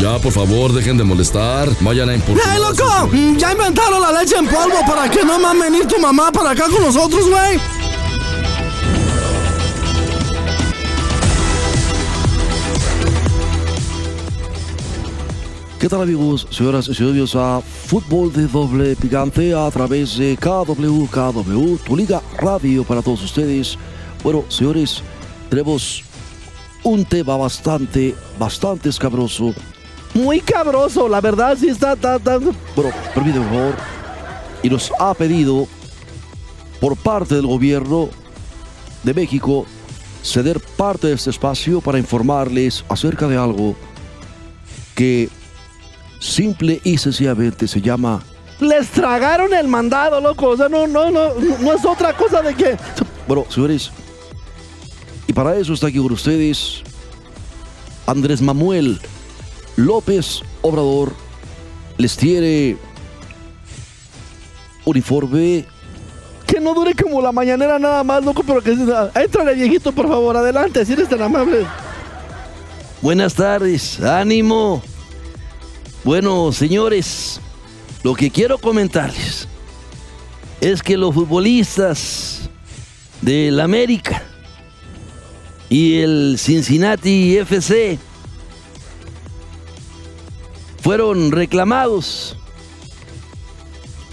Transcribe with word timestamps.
Ya, 0.00 0.16
por 0.20 0.32
favor, 0.32 0.72
dejen 0.72 0.96
de 0.96 1.02
molestar. 1.02 1.68
Vayan 1.80 2.08
a 2.08 2.14
importar. 2.14 2.44
¡Hey, 2.52 2.60
loco! 2.60 3.10
Ya 3.36 3.50
inventaron 3.50 4.00
la 4.00 4.12
leche 4.20 4.36
en 4.36 4.46
polvo 4.46 4.78
para 4.86 5.10
que 5.10 5.24
no 5.24 5.40
mames 5.40 5.72
venir 5.72 5.88
tu 5.88 5.98
mamá 6.00 6.30
para 6.30 6.52
acá 6.52 6.66
con 6.70 6.82
nosotros, 6.82 7.28
güey. 7.28 7.58
¿Qué 15.80 15.88
tal 15.88 16.02
amigos, 16.02 16.46
señoras 16.50 16.88
y 16.88 16.94
señores? 16.94 17.34
A 17.34 17.60
Fútbol 17.60 18.32
de 18.32 18.46
Doble 18.46 18.94
Picante 18.94 19.52
a 19.52 19.68
través 19.70 20.16
de 20.16 20.36
KW, 20.36 21.06
KW, 21.06 21.76
tu 21.84 21.96
liga 21.96 22.22
radio 22.36 22.84
para 22.84 23.02
todos 23.02 23.24
ustedes. 23.24 23.76
Bueno, 24.22 24.44
señores, 24.48 25.02
tenemos 25.50 26.04
un 26.84 27.04
tema 27.04 27.36
bastante, 27.36 28.14
bastante 28.38 28.88
escabroso. 28.88 29.54
Muy 30.14 30.40
cabroso, 30.40 31.08
la 31.08 31.20
verdad 31.20 31.56
sí 31.58 31.68
está, 31.68 31.92
está- 31.92 32.18
Bueno, 32.38 32.92
permíteme 33.14 33.44
por 33.46 33.54
favor. 33.54 33.74
Y 34.62 34.70
nos 34.70 34.92
ha 34.98 35.14
pedido 35.14 35.68
por 36.80 36.96
parte 36.96 37.34
del 37.36 37.46
gobierno 37.46 38.08
de 39.04 39.14
México 39.14 39.66
ceder 40.22 40.60
parte 40.60 41.06
de 41.08 41.14
este 41.14 41.30
espacio 41.30 41.80
para 41.80 41.98
informarles 41.98 42.84
acerca 42.88 43.28
de 43.28 43.36
algo 43.36 43.76
que 44.94 45.28
simple 46.18 46.80
y 46.82 46.98
sencillamente 46.98 47.68
se 47.68 47.80
llama 47.80 48.22
les 48.60 48.88
tragaron 48.88 49.54
el 49.54 49.68
mandado, 49.68 50.20
loco. 50.20 50.48
O 50.48 50.56
sea, 50.56 50.68
no, 50.68 50.88
no, 50.88 51.10
no, 51.12 51.32
no 51.60 51.72
es 51.72 51.84
otra 51.84 52.12
cosa 52.16 52.42
de 52.42 52.54
que. 52.56 52.76
Bueno, 53.28 53.44
señores, 53.48 53.92
y 55.28 55.32
para 55.32 55.56
eso 55.56 55.74
está 55.74 55.86
aquí 55.86 55.98
con 55.98 56.10
ustedes 56.10 56.82
Andrés 58.04 58.42
Manuel 58.42 59.00
López 59.78 60.42
Obrador. 60.60 61.14
Les 61.98 62.16
tiene 62.16 62.76
uniforme 64.84 65.64
que 66.46 66.60
no 66.60 66.74
dure 66.74 66.94
como 66.94 67.22
la 67.22 67.30
mañanera 67.30 67.78
nada 67.78 68.02
más, 68.02 68.24
loco, 68.24 68.42
pero 68.42 68.60
que 68.60 68.72
entrale 68.72 69.54
viejito, 69.54 69.92
por 69.92 70.08
favor, 70.08 70.36
adelante, 70.36 70.84
si 70.84 70.94
eres 70.94 71.08
tan 71.08 71.22
amable. 71.22 71.64
Buenas 73.02 73.34
tardes, 73.34 74.00
ánimo. 74.00 74.82
Bueno, 76.02 76.50
señores, 76.52 77.40
lo 78.02 78.14
que 78.14 78.30
quiero 78.30 78.58
comentarles 78.58 79.46
es 80.60 80.82
que 80.82 80.96
los 80.96 81.14
futbolistas 81.14 82.50
del 83.20 83.60
América 83.60 84.22
y 85.68 86.00
el 86.00 86.36
Cincinnati 86.38 87.36
FC 87.36 87.98
fueron 90.80 91.32
reclamados 91.32 92.36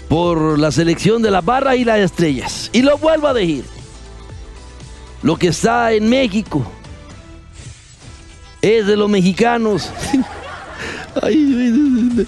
por 0.08 0.58
la 0.58 0.70
selección 0.70 1.22
de 1.22 1.30
la 1.30 1.40
barra 1.40 1.76
y 1.76 1.84
las 1.84 1.98
estrellas. 1.98 2.70
Y 2.72 2.82
lo 2.82 2.98
vuelvo 2.98 3.28
a 3.28 3.34
decir. 3.34 3.64
Lo 5.22 5.36
que 5.36 5.48
está 5.48 5.92
en 5.92 6.08
México 6.08 6.64
es 8.60 8.86
de 8.86 8.96
los 8.96 9.08
mexicanos. 9.08 9.90
Ay, 11.22 12.26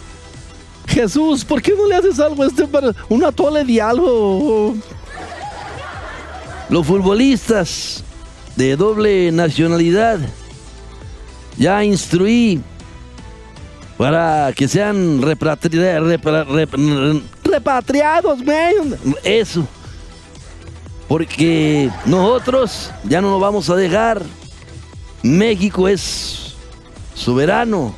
Jesús, 0.87 1.45
¿por 1.45 1.61
qué 1.61 1.75
no 1.77 1.87
le 1.87 1.95
haces 1.95 2.19
algo 2.19 2.43
a 2.43 2.47
este 2.47 2.67
para 2.67 2.93
un 3.09 3.23
atole 3.25 3.65
de 3.65 3.81
algo? 3.81 4.75
Los 6.71 6.87
futbolistas 6.87 8.03
de 8.57 8.75
doble 8.75 9.31
nacionalidad 9.31 10.19
ya 11.57 11.85
instruí 11.85 12.61
para 13.99 14.53
que 14.55 14.67
sean 14.69 15.21
repatri- 15.21 15.99
repra- 16.01 16.47
rep- 16.47 17.23
repatriados, 17.45 18.39
man. 18.45 18.97
Eso. 19.25 19.67
Porque 21.09 21.91
nosotros 22.07 22.91
ya 23.05 23.21
no 23.21 23.31
nos 23.31 23.41
vamos 23.41 23.69
a 23.69 23.75
dejar. 23.77 24.23
México 25.23 25.89
es 25.89 26.55
soberano 27.15 27.93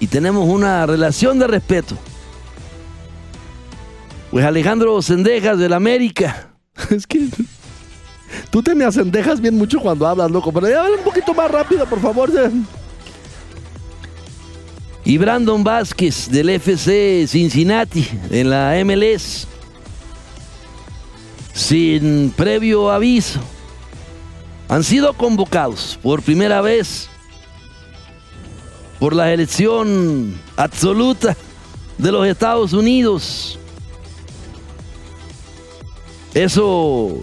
y 0.00 0.06
tenemos 0.06 0.48
una 0.48 0.86
relación 0.86 1.38
de 1.38 1.46
respeto. 1.46 1.96
Pues 4.30 4.44
Alejandro 4.46 5.02
Sendejas 5.02 5.58
del 5.58 5.74
América. 5.74 6.48
Es 6.90 7.06
que 7.06 7.28
tú 8.50 8.62
te 8.62 8.74
me 8.74 8.86
acendejas 8.86 9.38
bien 9.40 9.54
mucho 9.58 9.78
cuando 9.78 10.06
hablas, 10.06 10.30
loco, 10.30 10.50
pero 10.50 10.66
ya 10.70 10.82
habla 10.82 10.96
un 10.96 11.04
poquito 11.04 11.34
más 11.34 11.50
rápido, 11.50 11.84
por 11.84 12.00
favor. 12.00 12.30
Y 15.04 15.18
Brandon 15.18 15.64
Vázquez 15.64 16.30
del 16.30 16.50
FC 16.50 17.26
Cincinnati 17.26 18.06
en 18.30 18.50
la 18.50 18.74
MLS. 18.84 19.46
Sin 21.52 22.32
previo 22.36 22.90
aviso. 22.90 23.40
Han 24.68 24.84
sido 24.84 25.12
convocados 25.14 25.98
por 26.02 26.22
primera 26.22 26.60
vez 26.60 27.08
por 28.98 29.14
la 29.16 29.32
elección 29.32 30.40
absoluta 30.56 31.36
de 31.98 32.12
los 32.12 32.26
Estados 32.26 32.72
Unidos. 32.72 33.58
Eso 36.34 37.20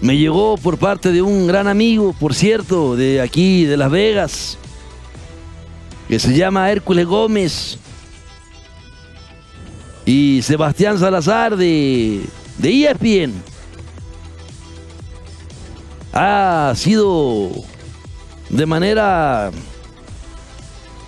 me 0.00 0.18
llegó 0.18 0.56
por 0.58 0.76
parte 0.76 1.12
de 1.12 1.22
un 1.22 1.46
gran 1.46 1.66
amigo, 1.66 2.14
por 2.20 2.34
cierto, 2.34 2.94
de 2.94 3.20
aquí, 3.20 3.64
de 3.64 3.76
Las 3.76 3.90
Vegas, 3.90 4.58
que 6.14 6.20
se 6.20 6.32
llama 6.32 6.70
Hércules 6.70 7.06
Gómez 7.06 7.76
y 10.06 10.42
Sebastián 10.42 10.96
Salazar 10.96 11.56
de, 11.56 12.24
de 12.56 12.84
ESPN. 12.84 13.32
Ha 16.12 16.72
sido 16.76 17.50
de 18.48 18.64
manera 18.64 19.50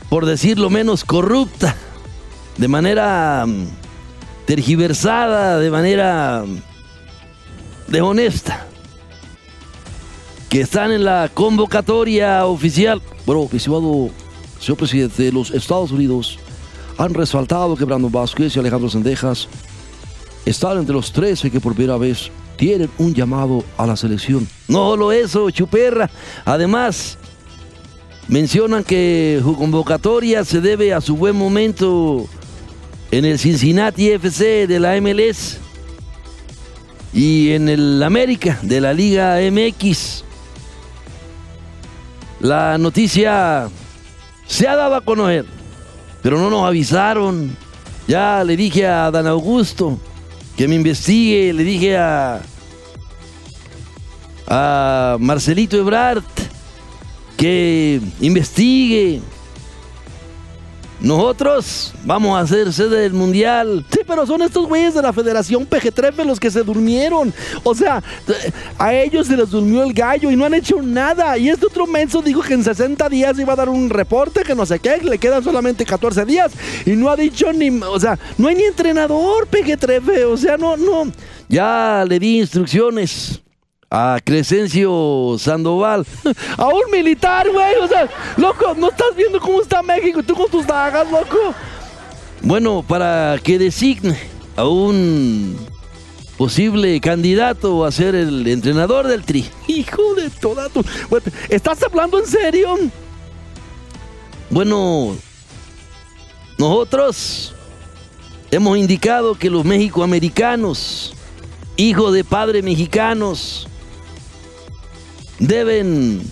por 0.08 0.26
decirlo 0.26 0.70
menos, 0.70 1.04
corrupta, 1.04 1.76
de 2.56 2.66
manera 2.66 3.46
mm, 3.46 3.66
tergiversada, 4.44 5.60
de 5.60 5.70
manera 5.70 6.42
mm, 6.44 7.92
deshonesta, 7.92 8.66
que 10.48 10.62
están 10.62 10.90
en 10.90 11.04
la 11.04 11.30
convocatoria 11.32 12.44
oficial. 12.44 13.00
Bueno, 13.24 13.48
estimado 13.52 14.10
señor 14.66 14.78
presidente, 14.78 15.30
los 15.30 15.52
Estados 15.52 15.92
Unidos 15.92 16.40
han 16.98 17.14
resaltado 17.14 17.76
que 17.76 17.84
Brandon 17.84 18.10
Vázquez 18.10 18.56
y 18.56 18.58
Alejandro 18.58 18.90
Sendejas 18.90 19.46
están 20.44 20.78
entre 20.78 20.92
los 20.92 21.12
13 21.12 21.52
que 21.52 21.60
por 21.60 21.74
primera 21.76 21.96
vez 21.96 22.32
tienen 22.56 22.90
un 22.98 23.14
llamado 23.14 23.62
a 23.76 23.86
la 23.86 23.96
selección. 23.96 24.48
No 24.66 24.90
solo 24.90 25.12
eso, 25.12 25.48
Chuperra, 25.50 26.10
además 26.44 27.16
mencionan 28.26 28.82
que 28.82 29.38
su 29.40 29.56
convocatoria 29.56 30.44
se 30.44 30.60
debe 30.60 30.92
a 30.92 31.00
su 31.00 31.16
buen 31.16 31.36
momento 31.36 32.26
en 33.12 33.24
el 33.24 33.38
Cincinnati 33.38 34.10
FC 34.10 34.66
de 34.66 34.80
la 34.80 35.00
MLS 35.00 35.58
y 37.12 37.52
en 37.52 37.68
el 37.68 38.02
América 38.02 38.58
de 38.62 38.80
la 38.80 38.92
Liga 38.92 39.38
MX. 39.48 40.24
La 42.40 42.78
noticia 42.78 43.70
se 44.46 44.68
ha 44.68 44.76
dado 44.76 44.94
a 44.94 45.00
conocer, 45.00 45.44
pero 46.22 46.38
no 46.38 46.50
nos 46.50 46.66
avisaron. 46.66 47.56
Ya 48.08 48.44
le 48.44 48.56
dije 48.56 48.86
a 48.86 49.10
Dan 49.10 49.26
Augusto 49.26 49.98
que 50.56 50.68
me 50.68 50.76
investigue, 50.76 51.52
le 51.52 51.64
dije 51.64 51.98
a, 51.98 52.40
a 54.46 55.16
Marcelito 55.18 55.76
Ebrard 55.76 56.22
que 57.36 58.00
investigue. 58.20 59.20
Nosotros 61.00 61.92
vamos 62.04 62.40
a 62.40 62.46
ser 62.46 62.72
sede 62.72 63.02
del 63.02 63.12
mundial. 63.12 63.84
Sí, 63.90 64.00
pero 64.06 64.26
son 64.26 64.42
estos 64.42 64.66
güeyes 64.66 64.94
de 64.94 65.02
la 65.02 65.12
Federación 65.12 65.68
PG-13 65.68 66.24
los 66.24 66.40
que 66.40 66.50
se 66.50 66.62
durmieron. 66.62 67.32
O 67.62 67.74
sea, 67.74 68.02
a 68.78 68.94
ellos 68.94 69.26
se 69.26 69.36
les 69.36 69.50
durmió 69.50 69.82
el 69.82 69.92
gallo 69.92 70.30
y 70.30 70.36
no 70.36 70.44
han 70.44 70.54
hecho 70.54 70.80
nada. 70.80 71.36
Y 71.36 71.50
este 71.50 71.66
otro 71.66 71.86
menso 71.86 72.22
dijo 72.22 72.40
que 72.40 72.54
en 72.54 72.64
60 72.64 73.08
días 73.08 73.38
iba 73.38 73.52
a 73.52 73.56
dar 73.56 73.68
un 73.68 73.90
reporte, 73.90 74.42
que 74.42 74.54
no 74.54 74.64
sé 74.64 74.78
qué, 74.78 74.98
le 74.98 75.18
quedan 75.18 75.44
solamente 75.44 75.84
14 75.84 76.24
días. 76.24 76.52
Y 76.86 76.92
no 76.92 77.10
ha 77.10 77.16
dicho 77.16 77.52
ni. 77.52 77.68
O 77.68 78.00
sea, 78.00 78.18
no 78.38 78.48
hay 78.48 78.54
ni 78.54 78.64
entrenador 78.64 79.48
PG-13. 79.48 80.24
O 80.24 80.36
sea, 80.36 80.56
no, 80.56 80.76
no. 80.76 81.12
Ya 81.48 82.04
le 82.08 82.18
di 82.18 82.40
instrucciones 82.40 83.42
a 83.90 84.18
Crescencio 84.24 85.36
Sandoval, 85.38 86.06
a 86.56 86.66
un 86.66 86.90
militar, 86.90 87.50
güey. 87.50 87.76
O 87.76 87.88
sea, 87.88 88.08
loco, 88.36 88.74
¿no 88.76 88.88
estás 88.88 89.14
viendo 89.16 89.40
cómo 89.40 89.62
está 89.62 89.82
México? 89.82 90.22
Tú 90.22 90.34
con 90.34 90.50
tus 90.50 90.66
dagas, 90.66 91.10
loco. 91.10 91.54
Bueno, 92.42 92.84
para 92.86 93.38
que 93.42 93.58
designe 93.58 94.18
a 94.56 94.66
un 94.66 95.56
posible 96.36 97.00
candidato 97.00 97.84
a 97.84 97.90
ser 97.90 98.14
el 98.14 98.46
entrenador 98.46 99.06
del 99.06 99.24
Tri. 99.24 99.48
Hijo 99.66 100.14
de 100.14 100.30
toda 100.30 100.68
tu... 100.68 100.84
¿Estás 101.48 101.82
hablando 101.82 102.18
en 102.18 102.26
serio? 102.26 102.76
Bueno, 104.50 105.16
nosotros 106.58 107.54
hemos 108.50 108.78
indicado 108.78 109.34
que 109.34 109.50
los 109.50 109.64
mexicoamericanos, 109.64 111.14
hijos 111.76 112.14
de 112.14 112.22
padres 112.22 112.62
mexicanos, 112.62 113.68
deben 115.38 116.22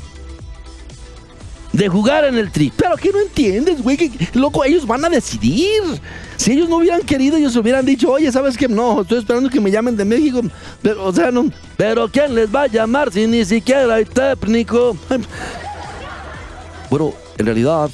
de 1.75 1.89
jugar 1.89 2.25
en 2.25 2.37
el 2.37 2.51
tri. 2.51 2.73
Pero 2.75 2.97
que 2.97 3.11
no 3.11 3.21
entiendes, 3.21 3.83
güey, 3.83 3.97
que 3.97 4.11
loco, 4.35 4.65
ellos 4.65 4.87
van 4.87 5.05
a 5.05 5.09
decidir. 5.09 5.83
Si 6.37 6.53
ellos 6.53 6.69
no 6.69 6.77
hubieran 6.77 7.03
querido, 7.03 7.37
ellos 7.37 7.55
hubieran 7.57 7.85
dicho, 7.85 8.11
oye, 8.11 8.31
¿sabes 8.31 8.57
qué? 8.57 8.69
No, 8.69 9.03
estoy 9.03 9.19
esperando 9.19 9.51
que 9.51 9.61
me 9.61 9.71
llamen 9.71 9.97
de 9.97 10.05
México. 10.05 10.41
Pero, 10.83 11.05
o 11.05 11.13
sea, 11.13 11.31
no. 11.31 11.51
Pero 11.77 12.09
¿quién 12.09 12.35
les 12.35 12.55
va 12.55 12.63
a 12.63 12.67
llamar 12.67 13.13
si 13.13 13.27
ni 13.27 13.45
siquiera 13.45 13.95
hay 13.95 14.05
técnico? 14.05 14.97
Bueno, 16.91 17.13
en 17.39 17.47
realidad, 17.47 17.91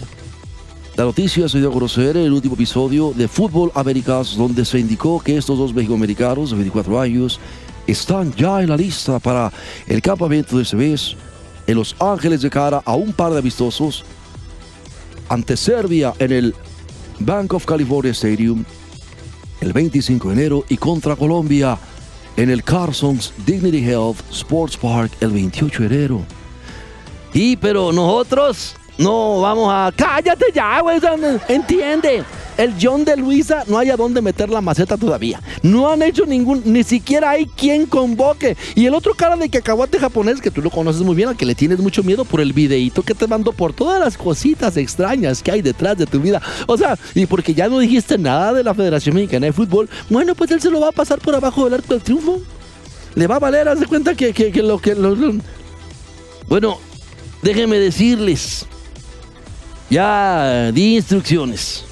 la 0.96 1.04
noticia 1.04 1.48
se 1.48 1.58
dio 1.58 1.70
a 1.70 1.72
conocer 1.72 2.16
en 2.18 2.24
el 2.24 2.32
último 2.32 2.54
episodio 2.54 3.14
de 3.16 3.28
Fútbol 3.28 3.72
Américas, 3.74 4.36
donde 4.36 4.64
se 4.66 4.78
indicó 4.78 5.20
que 5.20 5.38
estos 5.38 5.56
dos 5.56 5.72
mexicoamericanos 5.72 6.50
de 6.50 6.56
24 6.56 7.00
años 7.00 7.40
están 7.86 8.32
ya 8.34 8.60
en 8.60 8.68
la 8.68 8.76
lista 8.76 9.18
para 9.18 9.52
el 9.86 10.00
campamento 10.02 10.58
de 10.58 10.76
mes 10.76 11.16
en 11.66 11.74
Los 11.74 11.94
Ángeles 12.00 12.42
de 12.42 12.50
cara 12.50 12.82
a 12.84 12.94
un 12.94 13.12
par 13.12 13.32
de 13.32 13.38
amistosos 13.38 14.04
ante 15.28 15.56
Serbia 15.56 16.12
en 16.18 16.32
el 16.32 16.54
Bank 17.20 17.54
of 17.54 17.64
California 17.64 18.12
Stadium 18.12 18.64
el 19.60 19.72
25 19.72 20.28
de 20.28 20.34
enero 20.34 20.64
y 20.68 20.76
contra 20.76 21.16
Colombia 21.16 21.78
en 22.36 22.50
el 22.50 22.64
Carson's 22.64 23.32
Dignity 23.44 23.84
Health 23.84 24.18
Sports 24.30 24.76
Park 24.76 25.12
el 25.20 25.30
28 25.30 25.82
de 25.82 25.86
enero. 25.86 26.24
Y 27.32 27.56
pero 27.56 27.92
nosotros 27.92 28.74
no 28.98 29.40
vamos 29.40 29.68
a... 29.70 29.92
Cállate 29.94 30.46
ya, 30.54 30.80
güey. 30.80 31.00
Entiende 31.48 32.24
el 32.56 32.74
John 32.80 33.04
de 33.04 33.16
Luisa 33.16 33.64
no 33.66 33.78
hay 33.78 33.90
a 33.90 33.96
dónde 33.96 34.20
meter 34.20 34.50
la 34.50 34.60
maceta 34.60 34.96
todavía. 34.96 35.40
No 35.62 35.90
han 35.90 36.02
hecho 36.02 36.26
ningún, 36.26 36.62
ni 36.64 36.82
siquiera 36.84 37.30
hay 37.30 37.46
quien 37.46 37.86
convoque. 37.86 38.56
Y 38.74 38.86
el 38.86 38.94
otro 38.94 39.14
cara 39.14 39.36
de 39.36 39.48
cacahuate 39.48 39.98
japonés, 39.98 40.40
que 40.40 40.50
tú 40.50 40.60
lo 40.62 40.70
conoces 40.70 41.02
muy 41.02 41.14
bien, 41.14 41.28
al 41.28 41.36
que 41.36 41.46
le 41.46 41.54
tienes 41.54 41.78
mucho 41.78 42.02
miedo 42.02 42.24
por 42.24 42.40
el 42.40 42.52
videíto 42.52 43.02
que 43.02 43.14
te 43.14 43.26
mandó, 43.26 43.52
por 43.52 43.72
todas 43.72 44.00
las 44.00 44.16
cositas 44.16 44.76
extrañas 44.76 45.42
que 45.42 45.50
hay 45.50 45.62
detrás 45.62 45.96
de 45.96 46.06
tu 46.06 46.20
vida. 46.20 46.40
O 46.66 46.76
sea, 46.76 46.98
y 47.14 47.26
porque 47.26 47.54
ya 47.54 47.68
no 47.68 47.78
dijiste 47.78 48.18
nada 48.18 48.52
de 48.52 48.64
la 48.64 48.74
Federación 48.74 49.14
Mexicana 49.14 49.46
de 49.46 49.52
Fútbol, 49.52 49.88
bueno, 50.08 50.34
pues 50.34 50.50
él 50.50 50.60
se 50.60 50.70
lo 50.70 50.80
va 50.80 50.88
a 50.88 50.92
pasar 50.92 51.18
por 51.18 51.34
abajo 51.34 51.64
del 51.64 51.74
arco 51.74 51.94
del 51.94 52.02
triunfo. 52.02 52.40
Le 53.14 53.26
va 53.26 53.36
a 53.36 53.40
valer, 53.40 53.68
haz 53.68 53.80
de 53.80 53.86
cuenta 53.86 54.14
que, 54.14 54.32
lo 54.62 54.78
que... 54.78 54.94
Bueno, 56.48 56.78
déjenme 57.42 57.78
decirles. 57.78 58.66
Ya 59.90 60.70
di 60.72 60.96
instrucciones 60.96 61.84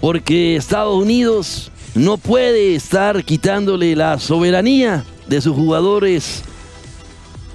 porque 0.00 0.56
Estados 0.56 0.94
Unidos 0.94 1.70
no 1.94 2.16
puede 2.16 2.74
estar 2.74 3.24
quitándole 3.24 3.94
la 3.96 4.18
soberanía 4.18 5.04
de 5.28 5.40
sus 5.40 5.54
jugadores 5.54 6.42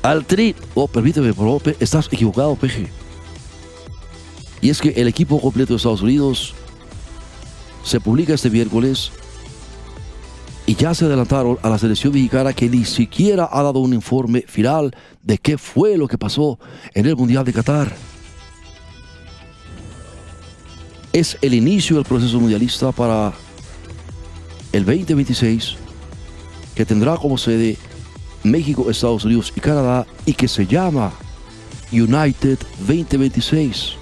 al 0.04 0.26
Tri. 0.26 0.56
Oh, 0.74 0.88
permíteme, 0.88 1.34
por 1.34 1.62
estás 1.80 2.08
equivocado, 2.12 2.56
Peje. 2.56 2.88
Y 4.62 4.70
es 4.70 4.82
que 4.82 4.90
el 4.90 5.08
equipo 5.08 5.40
completo 5.42 5.74
de 5.74 5.78
Estados 5.78 6.02
Unidos 6.02 6.54
se 7.84 8.00
publica 8.00 8.34
este 8.34 8.50
miércoles 8.50 9.12
y 10.66 10.76
ya 10.76 10.94
se 10.96 11.06
adelantaron 11.06 11.60
a 11.62 11.70
la 11.70 11.78
selección 11.78 12.14
mexicana 12.14 12.54
que 12.54 12.68
ni 12.68 12.86
siquiera 12.86 13.48
ha 13.52 13.62
dado 13.62 13.80
un 13.80 13.94
informe 13.94 14.44
final 14.48 14.96
de 15.22 15.38
qué 15.38 15.58
fue 15.58 15.98
lo 15.98 16.08
que 16.08 16.18
pasó 16.18 16.60
en 16.94 17.06
el 17.06 17.16
Mundial 17.16 17.46
de 17.46 17.54
Qatar 17.54 17.96
es 21.16 21.38
el 21.42 21.54
inicio 21.54 21.96
del 21.96 22.04
proceso 22.04 22.38
mundialista 22.42 22.92
para 22.92 23.32
el 24.74 24.84
2026, 24.84 25.78
que 26.76 26.86
tendrá 26.86 27.16
como 27.16 27.38
sede 27.38 27.78
México, 28.44 28.92
Estados 28.92 29.24
Unidos 29.24 29.54
y 29.56 29.62
Canadá, 29.62 30.06
y 30.26 30.34
que 30.34 30.50
se 30.50 30.68
llama 30.68 31.14
United 31.90 32.60
2026 32.80 33.94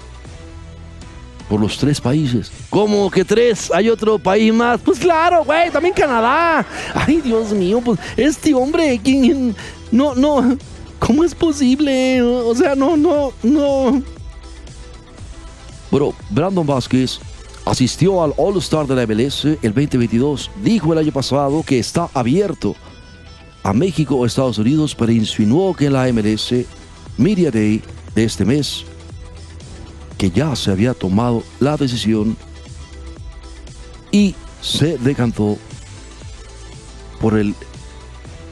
por 1.48 1.60
los 1.60 1.78
tres 1.78 2.00
países. 2.00 2.50
¿Cómo 2.68 3.08
que 3.08 3.24
tres? 3.24 3.70
¿Hay 3.72 3.90
otro 3.90 4.18
país 4.18 4.52
más? 4.52 4.80
Pues 4.80 4.98
claro, 4.98 5.44
güey, 5.44 5.70
también 5.70 5.94
Canadá. 5.94 6.66
Ay, 6.94 7.20
Dios 7.20 7.52
mío, 7.52 7.80
pues 7.80 8.00
este 8.16 8.52
hombre, 8.54 9.00
¿quién? 9.00 9.54
No, 9.92 10.16
no, 10.16 10.56
¿cómo 10.98 11.22
es 11.22 11.32
posible? 11.32 12.20
O 12.22 12.56
sea, 12.56 12.74
no, 12.74 12.96
no, 12.96 13.32
no. 13.44 14.02
Bueno, 15.94 16.12
Brandon 16.30 16.66
Vázquez 16.66 17.20
asistió 17.64 18.24
al 18.24 18.34
All-Star 18.36 18.84
de 18.84 18.96
la 18.96 19.06
MLS 19.06 19.44
el 19.44 19.72
2022. 19.72 20.50
Dijo 20.64 20.92
el 20.92 20.98
año 20.98 21.12
pasado 21.12 21.62
que 21.62 21.78
está 21.78 22.08
abierto 22.14 22.74
a 23.62 23.72
México 23.72 24.16
o 24.16 24.26
Estados 24.26 24.58
Unidos, 24.58 24.92
pero 24.96 25.12
insinuó 25.12 25.72
que 25.72 25.86
en 25.86 25.92
la 25.92 26.12
MLS 26.12 26.52
Media 27.16 27.52
Day 27.52 27.80
de 28.12 28.24
este 28.24 28.44
mes, 28.44 28.84
que 30.18 30.32
ya 30.32 30.56
se 30.56 30.72
había 30.72 30.94
tomado 30.94 31.44
la 31.60 31.76
decisión 31.76 32.36
y 34.10 34.34
se 34.60 34.98
decantó 34.98 35.58
por 37.20 37.38
el 37.38 37.54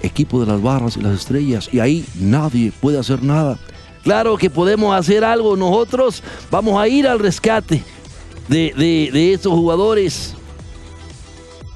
equipo 0.05 0.39
de 0.39 0.47
las 0.47 0.63
barras 0.63 0.97
y 0.97 1.01
las 1.01 1.19
estrellas 1.19 1.69
y 1.73 1.81
ahí 1.81 2.07
nadie 2.15 2.73
puede 2.81 3.01
hacer 3.01 3.21
nada. 3.25 3.59
Claro 4.03 4.37
que 4.37 4.51
podemos 4.51 4.95
hacer 4.95 5.25
algo. 5.25 5.57
Nosotros 5.57 6.23
vamos 6.51 6.81
a 6.81 6.89
ir 6.89 7.07
al 7.07 7.19
rescate 7.19 7.83
de, 8.49 9.33
estos 9.33 9.53
jugadores. 9.53 10.35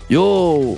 Yo 0.09 0.77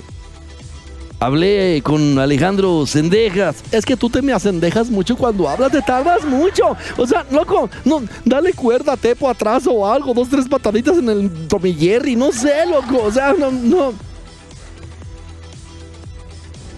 hablé 1.19 1.81
con 1.83 2.19
Alejandro 2.19 2.87
Sendejas. 2.87 3.62
Es 3.73 3.85
que 3.85 3.97
tú 3.97 4.11
te 4.11 4.21
me 4.21 4.33
acendejas 4.33 4.90
mucho 4.90 5.17
cuando 5.17 5.49
hablas, 5.49 5.73
te 5.73 5.83
tardas 5.83 6.25
mucho. 6.25 6.76
O 6.97 7.07
sea, 7.07 7.26
loco, 7.31 7.71
no, 7.85 8.02
dale 8.25 8.52
cuerda, 8.52 8.97
tepo 8.97 9.28
atrás 9.28 9.67
o 9.67 9.90
algo, 9.90 10.12
dos, 10.12 10.28
tres 10.28 10.47
pataditas 10.47 10.99
en 10.99 11.09
el 11.09 11.49
tomillerri, 11.49 12.14
no 12.14 12.31
sé, 12.31 12.67
loco. 12.67 13.05
O 13.05 13.12
sea, 13.12 13.33
no, 13.33 13.50
no. 13.50 13.93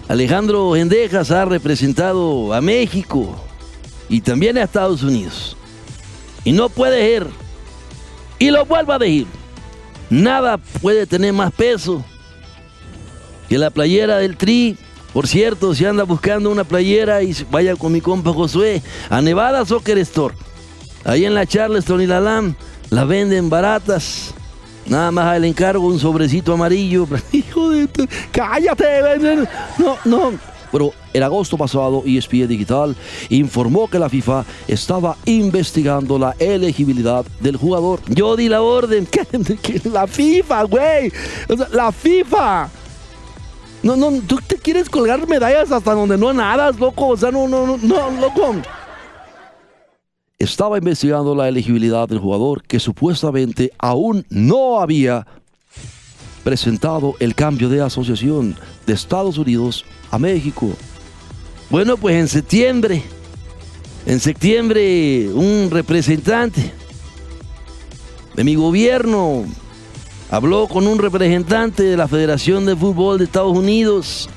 Alejandro 0.07 0.75
Sendejas 0.75 1.31
ha 1.31 1.45
representado 1.45 2.53
a 2.53 2.59
México 2.59 3.50
y 4.11 4.19
también 4.19 4.57
a 4.57 4.63
Estados 4.63 5.01
Unidos. 5.01 5.55
Y 6.43 6.51
no 6.51 6.67
puede 6.67 7.15
ir. 7.15 7.27
Y 8.37 8.51
lo 8.51 8.65
vuelvo 8.65 8.91
a 8.91 8.99
decir. 8.99 9.25
Nada 10.09 10.57
puede 10.57 11.07
tener 11.07 11.31
más 11.31 11.53
peso 11.53 12.03
que 13.47 13.57
la 13.57 13.69
playera 13.69 14.17
del 14.17 14.35
Tri. 14.35 14.77
Por 15.13 15.27
cierto, 15.27 15.73
si 15.73 15.85
anda 15.85 16.03
buscando 16.03 16.51
una 16.51 16.65
playera 16.65 17.23
y 17.23 17.33
vaya 17.49 17.75
con 17.77 17.93
mi 17.93 18.01
compa 18.01 18.33
Josué 18.33 18.81
a 19.09 19.21
Nevada 19.21 19.65
Soccer 19.65 19.97
Store. 19.99 20.35
Ahí 21.05 21.25
en 21.25 21.33
la 21.33 21.45
Charleston 21.45 22.01
y 22.01 22.07
la 22.07 22.19
LAM 22.19 22.55
la 22.89 23.05
venden 23.05 23.49
baratas. 23.49 24.33
Nada 24.87 25.11
más 25.11 25.39
le 25.39 25.47
encargo 25.47 25.87
un 25.87 25.99
sobrecito 25.99 26.53
amarillo. 26.53 27.07
Hijo 27.31 27.69
de... 27.69 27.87
Cállate. 28.33 29.47
No, 29.77 29.97
no. 30.03 30.50
Pero 30.71 30.93
en 31.13 31.23
agosto 31.23 31.57
pasado, 31.57 32.03
ESPN 32.05 32.47
Digital 32.47 32.95
informó 33.29 33.89
que 33.89 33.99
la 33.99 34.09
FIFA 34.09 34.45
estaba 34.67 35.17
investigando 35.25 36.17
la 36.17 36.35
elegibilidad 36.39 37.25
del 37.39 37.57
jugador. 37.57 37.99
Yo 38.07 38.35
di 38.35 38.47
la 38.47 38.61
orden. 38.61 39.07
la 39.91 40.07
FIFA, 40.07 40.63
güey. 40.63 41.11
la 41.71 41.91
FIFA. 41.91 42.69
No, 43.83 43.95
no, 43.95 44.11
tú 44.27 44.39
te 44.45 44.57
quieres 44.57 44.89
colgar 44.89 45.27
medallas 45.27 45.71
hasta 45.71 45.93
donde 45.93 46.17
no 46.17 46.31
nadas, 46.31 46.79
loco. 46.79 47.09
O 47.09 47.17
sea, 47.17 47.31
no, 47.31 47.47
no, 47.47 47.65
no, 47.65 47.77
no, 47.77 48.11
loco. 48.21 48.55
estaba 50.37 50.77
investigando 50.77 51.33
la 51.35 51.49
elegibilidad 51.49 52.07
del 52.07 52.19
jugador 52.19 52.63
que 52.63 52.79
supuestamente 52.79 53.71
aún 53.79 54.25
no 54.29 54.79
había 54.79 55.25
presentado 56.43 57.15
el 57.19 57.35
cambio 57.35 57.69
de 57.69 57.81
asociación 57.81 58.55
de 58.85 58.93
Estados 58.93 59.37
Unidos 59.37 59.85
a 60.11 60.19
México. 60.19 60.69
Bueno, 61.69 61.97
pues 61.97 62.15
en 62.15 62.27
septiembre, 62.27 63.01
en 64.05 64.19
septiembre 64.19 65.29
un 65.33 65.69
representante 65.71 66.73
de 68.35 68.43
mi 68.43 68.55
gobierno 68.55 69.45
habló 70.29 70.67
con 70.67 70.85
un 70.85 70.99
representante 70.99 71.83
de 71.83 71.97
la 71.97 72.07
Federación 72.07 72.65
de 72.65 72.75
Fútbol 72.75 73.17
de 73.17 73.25
Estados 73.25 73.57
Unidos 73.57 74.29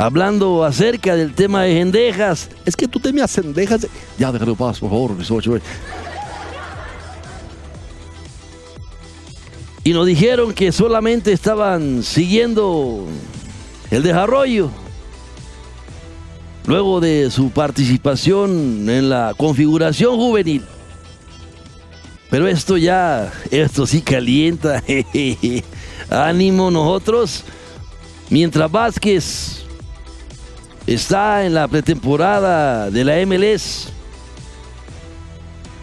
hablando 0.00 0.64
acerca 0.64 1.14
del 1.14 1.34
tema 1.34 1.62
de 1.62 1.78
hendejas. 1.78 2.48
Es 2.64 2.74
que 2.74 2.88
tú 2.88 2.98
te 2.98 3.12
me. 3.12 3.20
Ya, 4.18 4.32
déjalo 4.32 4.56
paz, 4.56 4.80
por 4.80 4.88
favor, 4.88 5.16
Y 9.84 9.92
nos 9.92 10.06
dijeron 10.06 10.54
que 10.54 10.72
solamente 10.72 11.32
estaban 11.32 12.02
siguiendo 12.02 13.06
el 13.90 14.02
desarrollo. 14.02 14.70
Luego 16.66 17.00
de 17.00 17.30
su 17.30 17.50
participación 17.50 18.88
en 18.88 19.08
la 19.08 19.34
configuración 19.36 20.16
juvenil. 20.16 20.64
Pero 22.30 22.46
esto 22.46 22.76
ya, 22.76 23.32
esto 23.50 23.86
sí 23.86 24.02
calienta. 24.02 24.82
Ánimo 26.10 26.70
nosotros. 26.70 27.44
Mientras 28.28 28.70
Vázquez 28.70 29.64
está 30.86 31.44
en 31.44 31.54
la 31.54 31.66
pretemporada 31.66 32.90
de 32.90 33.04
la 33.04 33.26
MLS. 33.26 33.88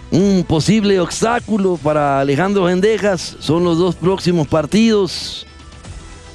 Un 0.09 0.45
posible 0.47 1.01
obstáculo 1.01 1.75
para 1.75 2.21
Alejandro 2.21 2.67
Gendejas 2.67 3.35
son 3.41 3.65
los 3.65 3.77
dos 3.77 3.95
próximos 3.95 4.47
partidos 4.47 5.45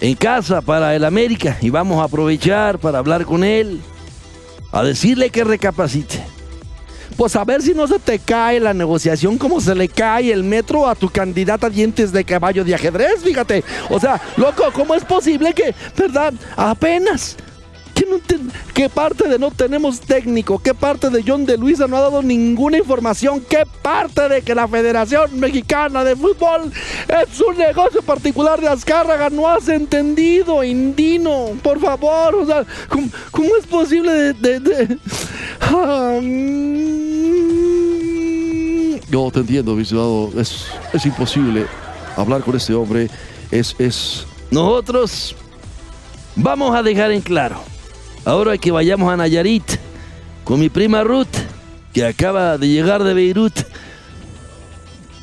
en 0.03 0.17
casa 0.17 0.61
para 0.61 0.97
el 0.97 1.05
América 1.05 1.57
y 1.61 1.71
vamos 1.71 2.01
a 2.01 2.05
aprovechar 2.05 2.81
para 2.81 2.99
hablar 2.99 3.25
con 3.25 3.45
él, 3.45 3.81
a 4.73 4.83
decirle 4.83 5.31
que 5.31 5.45
recapacite. 5.45 6.21
Pues 7.17 7.37
a 7.37 7.45
ver 7.45 7.63
si 7.63 7.73
no 7.73 7.87
se 7.87 8.01
te 8.01 8.19
cae 8.19 8.59
la 8.59 8.75
negociación 8.75 9.39
como 9.39 9.61
se 9.61 9.77
le 9.77 9.89
cae 9.89 10.33
el 10.33 10.43
metro 10.43 10.89
a 10.89 10.97
tu 10.97 11.09
candidata 11.09 11.71
dientes 11.71 12.11
de 12.11 12.25
caballo 12.25 12.65
de 12.65 12.75
ajedrez, 12.75 13.23
fíjate. 13.23 13.63
O 13.91 14.01
sea, 14.01 14.21
loco, 14.37 14.65
¿cómo 14.73 14.97
es 14.97 15.05
posible 15.05 15.53
que, 15.53 15.73
verdad, 15.97 16.35
apenas 16.57 17.37
¿Qué, 18.75 18.89
parte 18.89 19.29
de 19.29 19.39
no 19.39 19.51
tenemos 19.51 20.01
técnico? 20.01 20.59
¿Qué 20.59 20.73
parte 20.73 21.11
de 21.11 21.23
John 21.27 21.45
de 21.45 21.59
Luisa 21.59 21.87
no 21.87 21.97
ha 21.97 22.01
dado 22.01 22.23
ninguna 22.23 22.79
información? 22.79 23.45
¿Qué 23.47 23.65
parte 23.83 24.29
de 24.29 24.41
que 24.41 24.55
la 24.55 24.67
Federación 24.67 25.39
Mexicana 25.39 26.03
de 26.05 26.17
Fútbol 26.17 26.73
es 27.09 27.41
un 27.41 27.59
negocio 27.59 28.01
particular 28.01 28.61
de 28.61 28.69
Azcárraga? 28.69 29.29
No 29.29 29.47
has 29.47 29.69
entendido, 29.69 30.65
Indino. 30.65 31.51
Por 31.63 31.81
favor, 31.81 32.35
o 32.35 32.47
sea, 32.47 32.65
¿cómo, 33.31 33.57
es 33.57 33.67
posible 33.67 34.33
de... 34.33 34.99
Ah, 35.61 36.19
mm. 36.23 37.13
Yo 39.11 39.31
te 39.31 39.41
entiendo, 39.41 39.75
mi 39.75 39.83
Es, 39.83 40.67
es 40.95 41.07
imposible 41.07 41.67
hablar 42.17 42.43
con 42.43 42.57
este 42.57 42.73
hombre. 42.73 43.11
Es, 43.51 43.77
es... 43.79 44.27
Nosotros 44.51 45.37
vamos 46.35 46.75
a 46.75 46.83
dejar 46.83 47.13
en 47.13 47.21
claro 47.21 47.72
Ahora 48.25 48.57
que 48.57 48.71
vayamos 48.71 49.13
a 49.13 49.17
Nayarit 49.17 49.65
con 50.45 50.61
mi 50.61 50.69
prima 50.69 51.03
Ruth, 51.03 51.35
que 51.93 52.05
acaba 52.05 52.57
de 52.57 52.69
llegar 52.69 53.03
de 53.03 53.15
Beirut, 53.15 53.53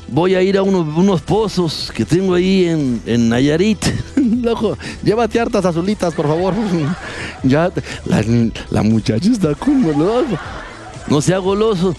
voy 0.08 0.34
a 0.34 0.42
ir 0.42 0.58
a 0.58 0.62
unos, 0.62 1.22
pozos 1.22 1.90
que 1.94 2.04
tengo 2.04 2.34
ahí 2.34 2.66
en, 2.66 3.28
Nayarit. 3.28 3.82
Loco, 4.42 4.76
llévate 5.02 5.40
hartas 5.40 5.64
azulitas, 5.64 6.14
por 6.14 6.26
favor. 6.26 6.54
ya, 7.42 7.72
la, 8.70 8.82
muchacha 8.82 9.30
está 9.30 9.54
como 9.54 9.92
loco. 9.92 10.38
No 11.08 11.20
sea 11.20 11.38
goloso. 11.38 11.94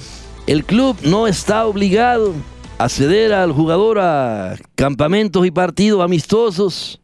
El 0.46 0.65
club 0.65 0.98
no 1.03 1.27
está 1.27 1.65
obligado 1.65 2.34
a 2.77 2.89
ceder 2.89 3.34
al 3.34 3.51
jugador 3.51 4.00
a 4.00 4.55
campamentos 4.75 5.46
y 5.46 5.51
partidos 5.51 6.03
amistosos 6.03 7.00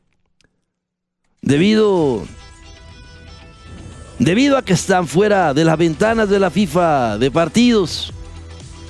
debido 1.41 2.25
debido 4.19 4.57
a 4.57 4.61
que 4.61 4.73
están 4.73 5.07
fuera 5.07 5.53
de 5.53 5.63
las 5.63 5.77
ventanas 5.77 6.29
de 6.29 6.39
la 6.39 6.49
FIFA 6.49 7.17
de 7.17 7.31
partidos. 7.31 8.13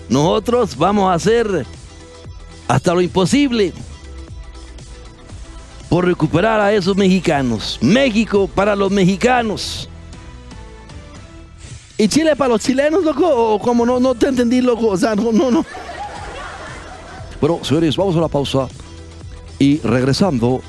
Nosotros 0.10 0.78
vamos 0.78 1.10
a 1.10 1.14
hacer 1.14 1.66
hasta 2.68 2.94
lo 2.94 3.02
imposible 3.02 3.74
por 5.90 6.06
recuperar 6.06 6.60
a 6.60 6.74
esos 6.74 6.96
mexicanos. 6.96 7.78
México 7.82 8.50
para 8.54 8.76
los 8.76 8.92
mexicanos. 8.92 9.90
¿Y 11.98 12.08
Chile 12.08 12.36
para 12.36 12.50
los 12.50 12.62
chilenos, 12.62 13.04
loco? 13.04 13.28
¿O 13.28 13.60
como 13.60 13.86
no, 13.86 14.00
no 14.00 14.14
te 14.14 14.28
entendí, 14.28 14.62
loco? 14.62 14.88
O 14.88 14.98
sea, 14.98 15.16
no, 15.16 15.32
no, 15.32 15.50
no. 15.50 15.66
Bueno, 17.42 17.60
señores, 17.64 17.96
vamos 17.98 18.16
a 18.16 18.22
la 18.22 18.28
pausa. 18.28 18.68
Y 19.60 19.80
regresando, 19.80 20.62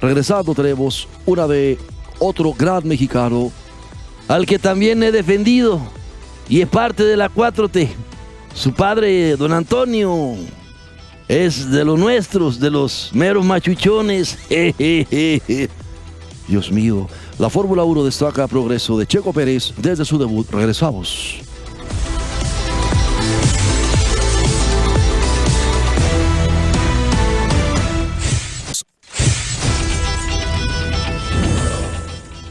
regresando 0.00 0.54
tenemos 0.54 1.06
una 1.26 1.46
de 1.46 1.78
otro 2.18 2.52
gran 2.52 2.86
mexicano 2.88 3.52
al 4.28 4.46
que 4.46 4.58
también 4.58 5.02
he 5.02 5.10
defendido 5.10 5.80
y 6.48 6.60
es 6.60 6.68
parte 6.68 7.02
de 7.04 7.16
la 7.16 7.30
4T. 7.30 7.88
Su 8.54 8.72
padre, 8.72 9.36
don 9.36 9.52
Antonio, 9.52 10.34
es 11.28 11.70
de 11.70 11.84
los 11.84 11.98
nuestros, 11.98 12.58
de 12.60 12.70
los 12.70 13.10
meros 13.12 13.44
machuchones. 13.44 14.38
Dios 16.48 16.72
mío, 16.72 17.08
la 17.38 17.50
Fórmula 17.50 17.84
1 17.84 18.04
destaca 18.04 18.46
progreso 18.46 18.98
de 18.98 19.06
Checo 19.06 19.32
Pérez 19.32 19.74
desde 19.76 20.04
su 20.04 20.18
debut. 20.18 20.48
Regresamos. 20.50 21.47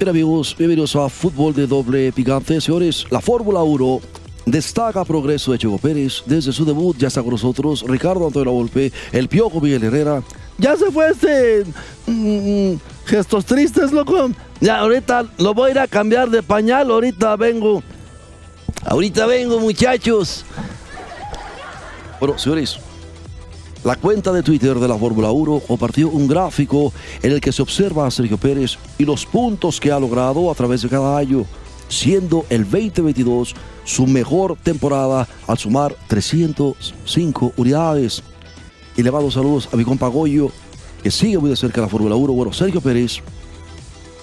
Amigos, 0.09 0.55
bienvenidos 0.57 0.95
a 0.95 1.09
Fútbol 1.09 1.53
de 1.53 1.67
Doble 1.67 2.13
Picante. 2.13 2.61
Señores, 2.61 3.05
la 3.09 3.19
Fórmula 3.19 3.61
1 3.63 3.99
destaca 4.45 5.03
progreso 5.03 5.51
de 5.51 5.57
Checo 5.57 5.77
Pérez. 5.77 6.23
Desde 6.25 6.53
su 6.53 6.63
debut 6.63 6.95
ya 6.97 7.09
está 7.09 7.21
con 7.21 7.31
nosotros 7.31 7.83
Ricardo 7.85 8.27
Antonio 8.27 8.53
Volpe, 8.53 8.93
el 9.11 9.27
Piojo 9.27 9.59
Miguel 9.59 9.83
Herrera. 9.83 10.23
Ya 10.57 10.77
se 10.77 10.91
fue 10.91 11.09
este... 11.09 11.65
Mm, 12.05 12.75
gestos 13.05 13.45
tristes, 13.45 13.91
loco. 13.91 14.29
Ya, 14.61 14.79
ahorita 14.79 15.25
lo 15.39 15.53
voy 15.53 15.69
a 15.69 15.71
ir 15.71 15.79
a 15.79 15.87
cambiar 15.87 16.29
de 16.29 16.41
pañal. 16.41 16.89
Ahorita 16.89 17.35
vengo. 17.35 17.83
Ahorita 18.85 19.25
vengo, 19.25 19.59
muchachos. 19.59 20.45
Bueno, 22.19 22.37
señores, 22.37 22.79
la 23.87 23.95
cuenta 23.95 24.33
de 24.33 24.43
Twitter 24.43 24.77
de 24.77 24.87
la 24.89 24.97
Fórmula 24.97 25.31
1 25.31 25.61
compartió 25.65 26.09
un 26.09 26.27
gráfico 26.27 26.91
en 27.23 27.31
el 27.31 27.39
que 27.39 27.53
se 27.53 27.61
observa 27.61 28.05
a 28.05 28.11
Sergio 28.11 28.37
Pérez 28.37 28.77
y 28.97 29.05
los 29.05 29.25
puntos 29.25 29.79
que 29.79 29.93
ha 29.93 29.97
logrado 29.97 30.51
a 30.51 30.55
través 30.55 30.81
de 30.81 30.89
cada 30.89 31.17
año, 31.17 31.45
siendo 31.87 32.45
el 32.49 32.69
2022 32.69 33.55
su 33.85 34.05
mejor 34.05 34.57
temporada 34.61 35.25
al 35.47 35.57
sumar 35.57 35.95
305 36.09 37.53
unidades. 37.55 38.23
Elevados 38.97 39.35
saludos 39.35 39.69
a 39.71 39.77
mi 39.77 39.85
compa 39.85 40.11
que 41.01 41.09
sigue 41.09 41.37
muy 41.37 41.49
de 41.49 41.55
cerca 41.55 41.79
la 41.79 41.87
Fórmula 41.87 42.17
1. 42.17 42.33
Bueno, 42.33 42.51
Sergio 42.51 42.81
Pérez 42.81 43.21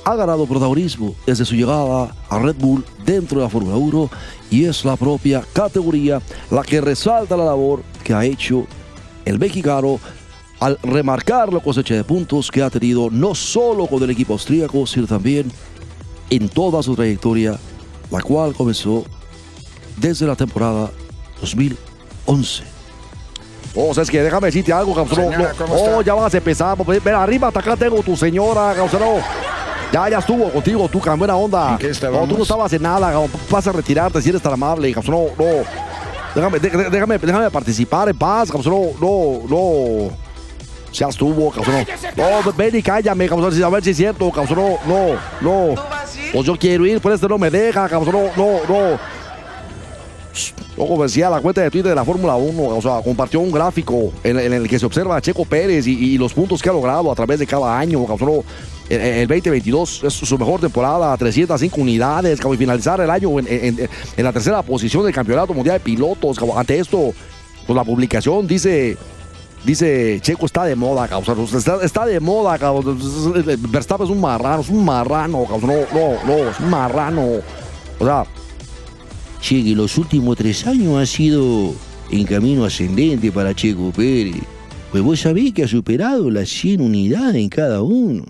ha 0.05 0.15
ganado 0.15 0.45
protagonismo 0.45 1.15
desde 1.27 1.47
su 1.47 1.55
llegada 1.55 2.15
a 2.29 2.39
Red 2.39 2.57
Bull 2.59 2.85
dentro 3.07 3.39
de 3.39 3.45
la 3.45 3.51
Fórmula 3.51 3.79
1 3.79 4.11
y 4.51 4.67
es 4.67 4.85
la 4.85 4.97
propia 4.97 5.43
categoría 5.55 6.21
la 6.51 6.61
que 6.61 6.83
resalta 6.83 7.35
la 7.35 7.47
labor 7.47 7.83
que 8.03 8.13
ha 8.13 8.27
hecho 8.27 8.67
el 9.25 9.39
mexicano 9.39 10.01
al 10.61 10.79
remarcar 10.83 11.53
la 11.53 11.61
cosecha 11.61 11.95
de 11.95 12.05
puntos 12.05 12.51
que 12.51 12.63
ha 12.63 12.71
tenido 12.71 13.09
no 13.11 13.35
solo 13.35 13.87
con 13.87 14.03
el 14.03 14.11
equipo 14.11 14.33
austríaco, 14.35 14.87
sino 14.87 15.07
también 15.07 15.51
en 16.31 16.49
toda 16.49 16.83
su 16.83 16.95
trayectoria, 16.95 17.59
la 18.11 18.21
cual 18.23 18.55
comenzó 18.55 19.05
desde 19.97 20.27
la 20.27 20.37
temporada 20.37 20.91
2011. 21.41 22.63
Oh, 23.77 23.89
o 23.91 23.95
sea, 23.95 24.05
es 24.05 24.11
que 24.11 24.23
déjame 24.23 24.47
decirte 24.47 24.73
algo, 24.73 24.95
Gausano. 24.95 25.31
oh, 25.71 26.01
ya 26.01 26.15
vas 26.15 26.33
a 26.33 26.37
empezar. 26.39 26.77
Ven 26.87 27.15
arriba, 27.15 27.49
hasta 27.49 27.61
acá 27.61 27.77
tengo 27.77 28.03
tu 28.03 28.17
señora, 28.17 28.73
Gausano. 28.73 29.17
Ya, 29.93 30.09
ya 30.09 30.19
estuvo 30.19 30.51
contigo, 30.51 30.89
tú, 30.89 31.01
buena 31.17 31.37
onda. 31.37 31.79
No, 32.11 32.27
tú 32.27 32.37
no 32.37 32.43
estabas 32.43 32.73
en 32.73 32.83
nada, 32.83 33.13
vas 33.51 33.67
a 33.67 33.73
retirarte 33.73 34.23
si 34.23 34.31
eres 34.31 34.43
tan 34.43 34.53
amable, 34.53 34.93
Gausano. 34.93 35.27
No. 35.39 35.94
Déjame, 36.35 36.59
déjame, 36.59 37.19
déjame 37.19 37.51
participar 37.51 38.09
en 38.09 38.17
paz, 38.19 38.51
cabrón. 38.51 38.91
No, 39.01 39.43
no, 39.49 40.11
Ya 40.93 41.09
estuvo, 41.09 41.51
cabrón. 41.51 41.87
No, 42.17 42.53
ven 42.53 42.77
y 42.77 42.83
cállame, 42.83 43.29
cabrón. 43.29 43.63
A 43.63 43.69
ver 43.69 43.85
si 43.85 43.91
es 43.91 43.97
cierto, 43.97 44.31
cabrón. 44.31 44.75
No, 44.87 45.15
no. 45.41 45.75
Pues 46.33 46.47
yo 46.47 46.57
quiero 46.57 46.87
ir, 46.87 47.01
por 47.01 47.13
este 47.13 47.29
no 47.29 47.39
me 47.39 47.51
deja, 47.51 47.89
cabrón. 47.89 48.31
No, 48.37 48.59
no. 48.69 48.99
Luego 50.77 51.03
decía 51.05 51.31
la 51.31 51.41
cuenta 51.41 51.61
de 51.61 51.71
Twitter 51.71 51.91
de 51.91 51.95
la 51.95 52.05
Fórmula 52.05 52.35
1, 52.35 52.63
o 52.63 52.83
sea, 52.83 53.01
compartió 53.01 53.39
un 53.39 53.53
gráfico 53.53 54.13
en, 54.25 54.37
en 54.41 54.53
el 54.53 54.69
que 54.69 54.81
se 54.81 54.87
observa 54.87 55.17
a 55.17 55.21
Checo 55.21 55.45
Pérez 55.45 55.87
y, 55.87 55.93
y 55.93 56.19
los 56.19 56.35
puntos 56.35 56.61
que 56.61 56.69
ha 56.69 56.73
logrado 56.73 57.13
a 57.13 57.15
través 57.15 57.39
de 57.39 57.47
cada 57.47 57.79
año. 57.79 58.05
Causó 58.05 58.45
el, 58.89 59.01
el 59.01 59.29
2022 59.29 60.05
es 60.05 60.15
su 60.15 60.39
mejor 60.39 60.61
temporada, 60.61 61.17
305 61.17 61.81
unidades, 61.81 62.39
de 62.39 62.57
finalizar 62.57 63.01
el 63.01 63.11
año 63.11 63.39
en, 63.39 63.89
la 64.17 64.33
tercera 64.33 64.63
posición 64.63 65.05
del 65.05 65.15
Campeonato 65.15 65.55
Mundial 65.55 65.79
de 65.79 65.81
Pilotos. 65.81 66.39
Ante 66.57 66.79
esto, 66.79 67.13
pues 67.67 67.77
la 67.77 67.85
publicación 67.85 68.47
dice 68.47 68.97
Dice, 69.65 70.19
Checo 70.21 70.45
está 70.45 70.65
de 70.65 70.77
moda, 70.77 71.09
cabrón. 71.09 71.49
Sea, 71.49 71.77
Está, 71.83 72.05
de 72.05 72.21
moda, 72.21 72.59
cabrón. 72.59 72.99
Verstappen 73.71 74.05
es 74.07 74.13
un 74.13 74.21
marrano, 74.21 74.61
es 74.61 74.69
un 74.69 74.85
marrano, 74.85 75.47
cabrón. 75.47 75.71
No, 75.71 75.99
no, 75.99 76.27
no, 76.27 76.51
es 76.51 76.61
un 76.61 76.69
marrano. 76.69 77.23
O 77.99 78.05
sea, 78.05 78.27
Che, 79.41 79.63
los 79.75 79.97
últimos 79.97 80.37
tres 80.37 80.67
años 80.67 80.97
ha 80.97 81.07
sido 81.07 81.75
en 82.11 82.25
camino 82.25 82.65
ascendente 82.65 83.33
para 83.33 83.55
Checo 83.55 83.91
Pérez. 83.91 84.43
Pues 84.91 85.03
vos 85.03 85.21
sabés 85.21 85.53
que 85.53 85.65
ha 85.65 85.69
superado 85.69 86.31
las 86.31 86.49
100 86.49 86.81
unidades 86.81 87.37
en 87.37 87.49
cada 87.49 87.83
uno. 87.83 88.25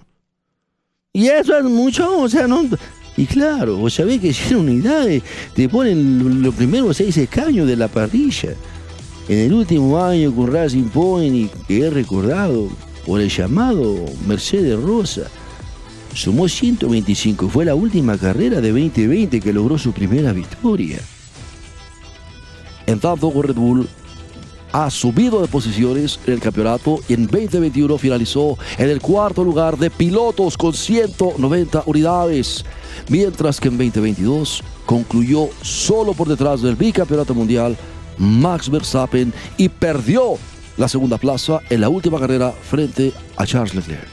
Y 1.17 1.29
eso 1.29 1.57
es 1.57 1.65
mucho, 1.65 2.19
o 2.19 2.29
sea, 2.29 2.49
no... 2.49 2.69
Y 3.17 3.27
claro, 3.27 3.77
vos 3.77 3.95
sabés 3.95 4.21
que 4.21 4.33
100 4.33 4.57
unidades 4.57 5.23
te 5.55 5.69
ponen 5.69 6.43
los 6.43 6.53
primeros 6.57 6.97
seis 6.97 7.17
escaños 7.17 7.69
de 7.69 7.77
la 7.77 7.87
parrilla. 7.87 8.55
En 9.29 9.39
el 9.39 9.53
último 9.53 10.03
año 10.03 10.35
con 10.35 10.53
Racing 10.53 10.89
Point, 10.89 11.37
y 11.37 11.51
que 11.69 11.87
he 11.87 11.91
recordado 11.91 12.69
por 13.07 13.21
el 13.21 13.29
llamado 13.29 13.95
Mercedes 14.27 14.77
Rosa, 14.81 15.31
sumó 16.15 16.49
125. 16.49 17.49
Fue 17.49 17.65
la 17.65 17.77
última 17.77 18.19
carrera 18.19 18.61
de 18.61 18.71
2020 18.73 19.41
que 19.41 19.53
logró 19.53 19.79
su 19.79 19.93
primera 19.93 20.33
victoria. 20.33 20.99
en 22.87 22.99
tanto, 22.99 23.31
Red 23.41 23.55
Bull 23.55 23.89
ha 24.75 24.91
subido 24.91 25.41
de 25.41 25.47
posiciones 25.47 26.19
en 26.27 26.33
el 26.33 26.41
campeonato 26.41 26.99
y 27.07 27.15
en 27.15 27.29
2021 27.29 27.97
finalizó 27.97 28.59
en 28.77 28.91
el 28.91 29.01
cuarto 29.01 29.45
lugar 29.45 29.79
de 29.79 29.89
pilotos 29.89 30.59
con 30.59 30.75
190 30.75 31.85
unidades, 31.87 32.65
mientras 33.09 33.61
que 33.61 33.69
en 33.69 33.79
2022 33.79 34.65
concluyó 34.85 35.49
solo 35.63 36.13
por 36.13 36.27
detrás 36.27 36.61
del 36.61 36.75
bicampeonato 36.75 37.35
mundial 37.35 37.77
Max 38.19 38.69
Verstappen 38.69 39.33
y 39.57 39.69
perdió 39.69 40.39
la 40.77 40.89
segunda 40.89 41.19
plaza 41.19 41.61
en 41.71 41.81
la 41.81 41.89
última 41.89 42.19
carrera 42.19 42.51
frente 42.51 43.13
a 43.37 43.47
Charles 43.47 43.77
Leclerc. 43.77 44.09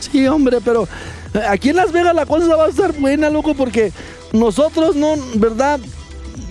Sí, 0.00 0.26
hombre, 0.28 0.60
pero 0.64 0.88
eh, 1.34 1.40
aquí 1.46 1.68
en 1.68 1.76
Las 1.76 1.92
Vegas 1.92 2.14
la 2.14 2.24
cosa 2.24 2.56
va 2.56 2.64
a 2.64 2.68
estar 2.70 2.98
buena, 2.98 3.28
loco, 3.28 3.52
porque 3.52 3.92
nosotros 4.32 4.96
no, 4.96 5.14
¿verdad? 5.34 5.78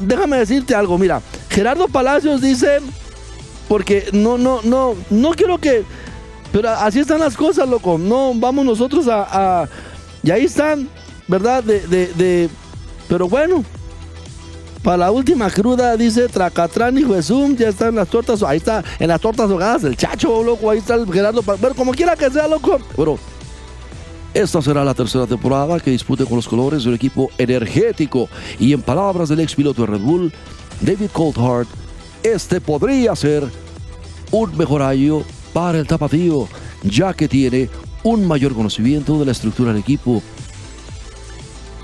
Déjame 0.02 0.38
decirte 0.38 0.76
algo, 0.76 1.00
mira, 1.00 1.20
Gerardo 1.52 1.88
Palacios 1.90 2.42
dice, 2.42 2.80
porque 3.68 4.08
no, 4.14 4.38
no, 4.38 4.62
no, 4.64 4.96
no 5.10 5.32
quiero 5.32 5.58
que, 5.58 5.84
pero 6.52 6.70
así 6.70 7.00
están 7.00 7.20
las 7.20 7.36
cosas, 7.36 7.68
loco, 7.68 7.98
no, 7.98 8.34
vamos 8.36 8.66
nosotros 8.66 9.06
a, 9.10 9.68
y 10.24 10.32
ahí 10.32 10.46
están, 10.46 10.88
¿verdad? 11.28 11.62
De, 11.62 11.82
de, 11.88 12.50
pero 13.10 13.28
bueno, 13.28 13.66
para 14.82 14.98
la 14.98 15.12
última 15.12 15.50
cruda, 15.50 15.98
dice 15.98 16.30
Tracatrán 16.30 16.98
y 16.98 17.04
Jesús, 17.04 17.58
ya 17.58 17.68
están 17.68 17.96
las 17.96 18.08
tortas, 18.08 18.42
ahí 18.44 18.58
está, 18.58 18.82
en 18.98 19.10
las 19.10 19.20
tortas 19.20 19.52
ahogadas 19.52 19.82
del 19.82 19.98
chacho, 19.98 20.42
loco, 20.44 20.70
ahí 20.70 20.78
está 20.78 20.96
el 20.96 21.12
Gerardo, 21.12 21.42
bueno, 21.42 21.76
como 21.76 21.92
quiera 21.92 22.16
que 22.16 22.30
sea, 22.30 22.48
loco, 22.48 22.80
Bueno, 22.96 23.20
esta 24.34 24.62
será 24.62 24.86
la 24.86 24.94
tercera 24.94 25.28
temporada 25.28 25.82
que 25.82 25.92
dispute 25.92 26.24
con 26.24 26.38
los 26.38 26.48
colores 26.48 26.84
de 26.84 26.90
un 26.90 26.96
equipo 26.96 27.30
energético 27.38 28.30
y 28.58 28.72
en 28.72 28.82
palabras 28.82 29.28
del 29.28 29.42
ex 29.42 29.54
piloto 29.54 29.82
de 29.82 29.88
Red 29.88 30.00
Bull, 30.00 30.32
David 30.82 31.12
Coulthard, 31.14 31.68
este 32.24 32.60
podría 32.60 33.16
ser 33.16 33.44
un 34.32 34.58
mejor 34.58 34.82
año 34.82 35.24
para 35.54 35.78
el 35.78 35.86
tapatío, 35.86 36.48
ya 36.84 37.14
que 37.14 37.28
tiene 37.28 37.70
un 38.04 38.28
mayor 38.28 38.56
conocimiento 38.56 39.20
de 39.20 39.26
la 39.26 39.32
estructura 39.32 39.72
del 39.72 39.82
equipo. 39.82 40.24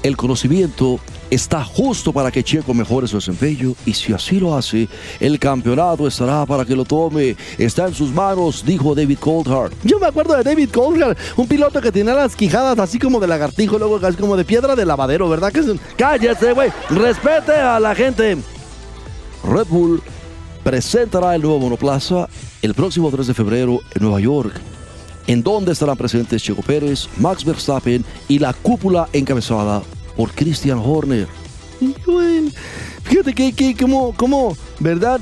El 0.02 0.18
conocimiento 0.18 1.00
está 1.30 1.64
justo 1.64 2.12
para 2.12 2.32
que 2.32 2.44
Checo 2.44 2.74
mejore 2.74 3.08
su 3.08 3.18
desempeño 3.18 3.76
y 3.86 3.94
si 3.94 4.14
así 4.14 4.40
lo 4.40 4.56
hace, 4.56 4.88
el 5.20 5.38
campeonato 5.38 6.08
estará 6.08 6.46
para 6.48 6.66
que 6.66 6.76
lo 6.76 6.86
tome. 6.86 7.36
Está 7.60 7.88
en 7.88 7.94
sus 7.94 8.12
manos, 8.12 8.64
dijo 8.66 8.96
David 8.96 9.20
Coulthard. 9.20 9.74
Yo 9.84 10.00
me 10.00 10.08
acuerdo 10.08 10.36
de 10.36 10.44
David 10.44 10.70
Coulthard, 10.72 11.18
un 11.36 11.48
piloto 11.48 11.82
que 11.82 11.92
tenía 11.92 12.16
las 12.16 12.36
quijadas 12.36 12.80
así 12.80 12.98
como 12.98 13.20
de 13.20 13.28
lagartijo, 13.28 13.78
luego 13.78 14.00
casi 14.00 14.18
como 14.18 14.36
de 14.36 14.46
piedra 14.46 14.76
de 14.76 14.86
lavadero, 14.86 15.30
¿verdad? 15.30 15.52
Que. 15.52 15.78
Cállese, 15.98 16.54
güey. 16.54 16.72
Respete 16.90 17.52
a 17.52 17.80
la 17.80 17.94
gente. 17.94 18.38
Red 19.44 19.68
Bull 19.70 20.02
presentará 20.64 21.36
el 21.36 21.42
nuevo 21.42 21.60
monoplaza 21.60 22.28
el 22.62 22.74
próximo 22.74 23.10
3 23.10 23.28
de 23.28 23.34
febrero 23.34 23.80
en 23.96 24.02
Nueva 24.04 24.20
York, 24.20 24.54
en 25.28 25.42
donde 25.44 25.72
estarán 25.72 25.98
presentes 25.98 26.42
Checo 26.44 26.62
Pérez, 26.62 27.08
Max 27.18 27.44
Verstappen 27.46 28.04
y 28.28 28.40
la 28.40 28.54
cúpula 28.54 29.08
encabezada 29.14 29.82
por 30.16 30.32
Christian 30.32 30.80
Horner. 30.84 31.28
Fíjate 33.04 33.34
que, 33.34 33.54
que 33.54 33.76
como, 33.76 34.14
como, 34.16 34.58
¿verdad? 34.80 35.20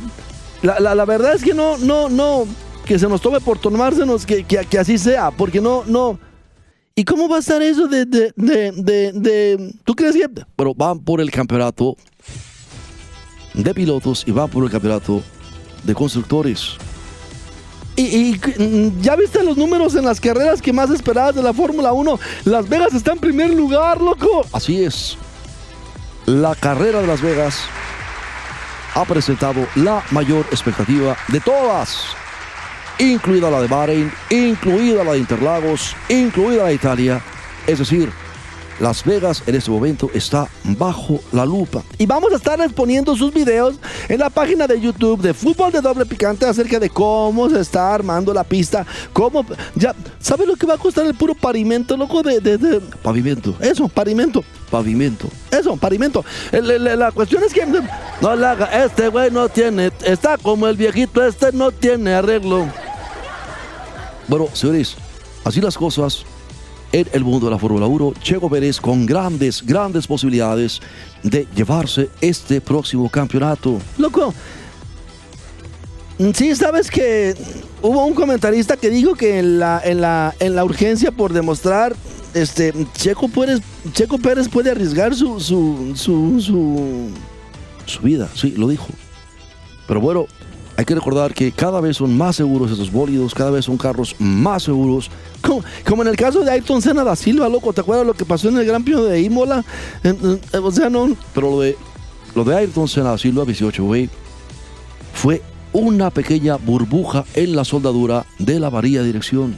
La, 0.62 0.80
la- 0.80 0.96
la 0.96 1.06
verdad 1.06 1.36
es 1.36 1.44
que 1.44 1.54
no, 1.54 1.78
no, 1.78 2.10
no, 2.10 2.46
que 2.86 2.98
se 2.98 3.08
nos 3.08 3.22
tome 3.22 3.40
por 3.42 3.60
tomársenos, 3.60 4.26
que, 4.26 4.44
que, 4.44 4.66
que 4.66 4.80
así 4.80 4.98
sea, 4.98 5.32
porque 5.32 5.62
no, 5.62 5.84
no. 5.86 6.18
¿Y 6.96 7.04
cómo 7.04 7.28
va 7.28 7.36
a 7.36 7.40
estar 7.40 7.62
eso 7.62 7.88
de, 7.88 8.06
de, 8.06 8.32
de, 8.38 8.72
de, 8.72 9.12
de- 9.12 9.74
¿tú 9.84 9.94
crees 9.94 10.16
que? 10.16 10.28
Pero 10.56 10.74
van 10.74 11.00
por 11.00 11.20
el 11.20 11.30
campeonato 11.30 11.98
de 13.56 13.74
pilotos 13.74 14.24
y 14.26 14.32
van 14.32 14.50
por 14.50 14.64
el 14.64 14.70
campeonato 14.70 15.24
de 15.84 15.94
constructores. 15.94 16.78
Y, 17.96 18.04
y, 18.04 18.42
mm, 18.58 19.02
ya 19.02 19.16
viste 19.16 19.42
los 19.44 19.56
números 19.56 19.96
en 19.96 20.04
las 20.04 20.20
carreras 20.20 20.62
que 20.62 20.74
más 20.74 20.90
esperadas 20.90 21.36
de 21.36 21.42
la 21.42 21.54
Fórmula 21.54 21.94
1. 21.94 22.20
Las 22.44 22.68
Vegas 22.68 22.94
está 22.94 23.14
en 23.14 23.20
primer 23.20 23.52
lugar, 23.52 24.02
loco. 24.02 24.46
Así 24.52 24.84
es. 24.84 25.18
La 26.26 26.56
carrera 26.56 27.02
de 27.02 27.08
Las 27.08 27.22
Vegas 27.22 27.56
ha 28.96 29.06
presentado 29.06 29.68
la 29.76 30.04
mayor 30.12 30.46
expectativa 30.52 31.16
de 31.28 31.40
todas, 31.40 32.06
incluida 32.98 33.52
la 33.52 33.62
de 33.62 33.68
Bahrein, 33.68 34.12
incluida 34.30 35.04
la 35.04 35.14
de 35.14 35.20
Interlagos, 35.20 35.96
incluida 36.10 36.64
la 36.64 36.70
de 36.70 36.76
Italia. 36.76 37.22
Es 37.68 37.80
decir, 37.80 38.12
Las 38.80 39.06
Vegas 39.06 39.42
en 39.48 39.56
este 39.56 39.72
momento 39.72 40.10
está 40.14 40.50
bajo 40.64 41.22
la 41.32 41.46
lupa. 41.46 41.82
Y 41.98 42.06
vamos 42.06 42.34
a 42.34 42.36
estar 42.36 42.60
exponiendo 42.60 43.16
sus 43.16 43.34
videos 43.34 43.76
en 44.10 44.20
la 44.20 44.30
página 44.30 44.68
de 44.68 44.82
YouTube 44.82 45.22
de 45.22 45.34
Fútbol 45.34 45.72
de 45.72 45.80
Doble 45.80 46.06
Picante 46.06 46.46
acerca 46.46 46.78
de 46.78 46.90
cómo 46.90 47.50
se 47.50 47.62
está 47.62 47.94
armando 47.94 48.34
la 48.34 48.44
pista. 48.44 48.86
Cómo. 49.14 49.46
Ya, 49.76 49.96
¿sabes 50.20 50.46
lo 50.46 50.58
que 50.58 50.66
va 50.68 50.74
a 50.74 50.78
costar 50.78 51.06
el 51.06 51.16
puro 51.16 51.34
pavimento, 51.36 51.96
loco? 51.96 52.22
De, 52.22 52.42
de- 52.42 52.58
de- 52.58 52.82
Pavimento, 53.02 53.56
Eso, 53.62 53.88
pavimento. 53.88 54.44
pavimento. 54.70 55.30
Eso. 55.52 55.78
El- 56.52 56.70
el- 56.72 57.00
la 57.00 57.12
cuestión 57.14 57.44
es 57.44 57.54
que. 57.54 57.66
No 58.22 58.36
la 58.36 58.52
haga. 58.52 58.84
Este 58.86 59.08
güey 59.08 59.32
no 59.32 59.48
tiene. 59.48 59.90
Está 60.04 60.38
como 60.38 60.68
el 60.68 60.76
viejito, 60.76 61.26
este 61.26 61.54
no 61.54 61.72
tiene 61.72 62.14
arreglo. 62.14 62.68
Bueno, 64.28 64.48
señores, 64.54 64.96
así 65.46 65.62
las 65.62 65.78
cosas 65.78 66.26
en 66.92 67.08
el 67.14 67.24
mundo 67.24 67.48
de 67.48 67.52
la 67.52 67.60
Fórmula 67.60 67.86
1. 67.88 68.14
Checo 68.22 68.50
Pérez 68.50 68.80
con 68.80 69.06
grandes, 69.06 69.66
grandes 69.66 70.08
posibilidades 70.08 70.82
de 71.24 71.48
llevarse 71.56 72.10
este 72.22 72.62
próximo 72.62 73.10
campeonato. 73.10 73.80
Loco. 73.98 74.34
Sí, 76.34 76.56
sabes 76.56 76.90
que 76.90 77.36
hubo 77.82 78.06
un 78.06 78.14
comentarista 78.14 78.78
que 78.78 78.90
dijo 78.90 79.16
que 79.16 79.40
en 79.40 79.60
la, 79.60 79.82
en 79.84 80.00
la, 80.00 80.34
en 80.40 80.56
la 80.56 80.64
urgencia 80.64 81.12
por 81.12 81.34
demostrar, 81.34 81.94
este, 82.34 82.74
Checo 82.94 83.28
Pérez, 83.28 83.60
Checo 83.92 84.18
Pérez 84.18 84.48
puede 84.48 84.72
arriesgar 84.72 85.14
su, 85.14 85.40
su, 85.42 85.94
su, 85.96 87.10
Su 87.86 88.02
vida, 88.02 88.30
sí, 88.34 88.52
lo 88.58 88.70
dijo. 88.70 88.88
Pero 89.88 90.00
bueno, 90.00 90.26
hay 90.78 90.84
que 90.86 90.94
recordar 90.96 91.34
que 91.34 91.52
cada 91.52 91.80
vez 91.80 91.98
son 91.98 92.18
más 92.18 92.36
seguros 92.36 92.70
estos 92.72 92.92
bólidos, 92.92 93.34
cada 93.34 93.50
vez 93.52 93.66
son 93.66 93.78
carros 93.78 94.16
más 94.20 94.64
seguros. 94.64 95.10
como, 95.42 95.64
como 95.88 96.02
en 96.02 96.10
el 96.10 96.16
caso 96.18 96.42
de 96.42 96.52
Ayrton 96.52 96.82
Senna 96.82 97.04
da 97.04 97.16
Silva, 97.16 97.48
loco, 97.48 97.72
¿te 97.74 97.82
acuerdas 97.82 98.06
lo 98.06 98.14
que 98.14 98.26
pasó 98.26 98.50
en 98.50 98.58
el 98.58 98.66
Gran 98.66 98.84
Premio 98.84 99.04
de 99.06 99.22
Imola? 99.22 99.64
En- 100.04 100.18
en- 100.54 100.64
o 100.64 100.72
sea, 100.72 100.90
no, 100.90 101.16
Pero 101.34 101.52
lo 101.52 101.60
de, 101.62 101.78
lo 102.36 102.44
de 102.44 102.56
Ayrton 102.58 102.88
Senna 102.88 103.18
Silva 103.18 103.46
18, 103.46 103.84
güey, 103.84 104.10
fue 105.14 105.42
una 105.72 106.10
pequeña 106.10 106.56
burbuja 106.58 107.24
en 107.36 107.56
la 107.56 107.64
soldadura 107.66 108.26
de 108.40 108.60
la 108.60 108.70
varilla 108.70 109.00
de 109.02 109.08
dirección. 109.08 109.56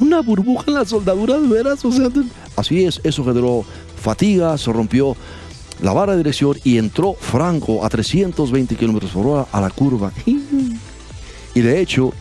una 0.00 0.20
burbuja 0.20 0.64
en 0.68 0.74
la 0.74 0.84
soldadura 0.84 1.38
de 1.38 1.48
veras, 1.48 1.84
o 1.84 1.90
sea, 1.92 2.08
Así 2.56 2.84
es, 2.84 3.00
eso 3.04 3.24
generó 3.24 3.64
fatiga, 4.00 4.56
se 4.58 4.72
rompió 4.72 5.16
la 5.80 5.92
vara 5.92 6.12
de 6.12 6.18
dirección 6.18 6.56
y 6.64 6.78
entró 6.78 7.14
Franco 7.14 7.84
a 7.84 7.88
320 7.88 8.76
kilómetros 8.76 9.12
por 9.12 9.26
hora 9.26 9.46
a 9.52 9.60
la 9.60 9.70
curva. 9.70 10.12
Y 11.54 11.60
de 11.60 11.80
hecho, 11.80 12.12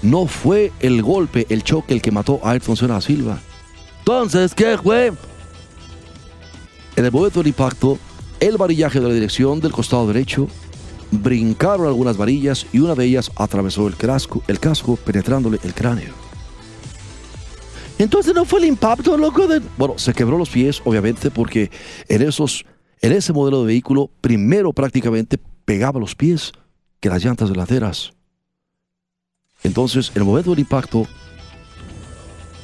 no 0.00 0.26
fue 0.26 0.72
el 0.80 1.02
golpe, 1.02 1.46
el 1.50 1.62
choque, 1.62 1.94
el 1.94 2.02
que 2.02 2.10
mató 2.10 2.40
a 2.42 2.50
Ayrton 2.50 2.76
Senna 2.76 3.00
Silva. 3.00 3.38
entonces, 4.00 4.54
¿qué 4.54 4.76
fue? 4.76 5.12
En 6.96 7.04
el 7.04 7.12
momento 7.12 7.38
del 7.38 7.48
impacto, 7.48 7.98
el 8.40 8.56
varillaje 8.56 8.98
de 8.98 9.06
la 9.06 9.14
dirección 9.14 9.60
del 9.60 9.70
costado 9.70 10.08
derecho, 10.08 10.48
brincaron 11.12 11.86
algunas 11.86 12.16
varillas 12.16 12.66
y 12.72 12.80
una 12.80 12.94
de 12.96 13.04
ellas 13.04 13.30
atravesó 13.36 13.86
el 13.86 13.96
casco, 13.96 14.42
el 14.48 14.58
casco 14.58 14.96
penetrándole 14.96 15.60
el 15.62 15.74
cráneo. 15.74 16.12
Entonces 17.98 18.34
no 18.34 18.44
fue 18.44 18.58
el 18.60 18.64
impacto, 18.64 19.16
loco, 19.16 19.46
de... 19.46 19.60
Bueno, 19.76 19.94
se 19.96 20.12
quebró 20.12 20.36
los 20.36 20.50
pies, 20.50 20.82
obviamente, 20.84 21.30
porque 21.30 21.70
en, 22.08 22.22
esos, 22.22 22.64
en 23.02 23.12
ese 23.12 23.32
modelo 23.32 23.60
de 23.60 23.66
vehículo, 23.66 24.10
primero 24.20 24.72
prácticamente 24.72 25.38
pegaba 25.64 26.00
los 26.00 26.14
pies 26.14 26.52
que 27.00 27.08
las 27.08 27.22
llantas 27.22 27.48
delanteras. 27.48 28.12
Entonces, 29.64 30.12
en 30.14 30.22
el 30.22 30.28
momento 30.28 30.50
del 30.50 30.60
impacto, 30.60 31.06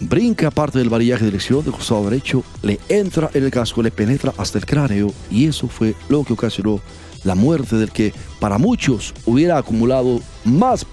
brinca 0.01 0.53
parte 0.53 0.79
del 0.79 0.88
varillaje 0.88 1.24
de 1.24 1.31
dirección 1.33 1.64
del 1.64 1.72
costado 1.72 2.09
derecho, 2.09 2.44
le 2.62 2.79
entra 2.88 3.31
en 3.35 3.44
el 3.44 3.51
casco, 3.51 3.83
le 3.83 3.90
penetra 3.90 4.33
hasta 4.37 4.59
el 4.59 4.66
cráneo 4.66 5.12
y 5.29 5.46
eso 5.46 5.66
fue 5.66 5.94
lo 6.09 6.22
que 6.24 6.33
ocasionó 6.33 6.81
la 7.24 7.35
muerte 7.35 7.77
del 7.77 7.90
que 7.90 8.14
para 8.38 8.59
muchos 8.59 9.12
hubiera 9.27 9.59
acumulado 9.59 10.20
más 10.44 10.87